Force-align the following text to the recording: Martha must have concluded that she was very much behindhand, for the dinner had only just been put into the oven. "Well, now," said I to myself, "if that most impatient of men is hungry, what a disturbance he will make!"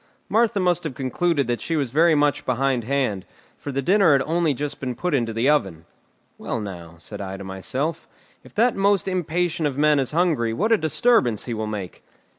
Martha 0.29 0.59
must 0.59 0.83
have 0.83 0.95
concluded 0.95 1.45
that 1.45 1.61
she 1.61 1.75
was 1.75 1.91
very 1.91 2.15
much 2.15 2.43
behindhand, 2.43 3.23
for 3.55 3.71
the 3.71 3.83
dinner 3.83 4.13
had 4.13 4.23
only 4.23 4.51
just 4.51 4.79
been 4.79 4.95
put 4.95 5.13
into 5.13 5.31
the 5.31 5.47
oven. 5.47 5.85
"Well, 6.39 6.59
now," 6.59 6.95
said 6.97 7.21
I 7.21 7.37
to 7.37 7.43
myself, 7.43 8.07
"if 8.43 8.55
that 8.55 8.75
most 8.75 9.07
impatient 9.07 9.67
of 9.67 9.77
men 9.77 9.99
is 9.99 10.09
hungry, 10.09 10.53
what 10.53 10.71
a 10.71 10.77
disturbance 10.79 11.45
he 11.45 11.53
will 11.53 11.67
make!" 11.67 12.01